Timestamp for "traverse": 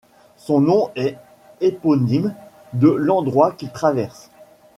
3.71-4.31